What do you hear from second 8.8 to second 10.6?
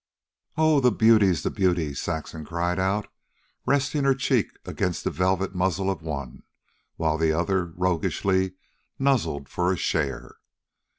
nuzzled for a share.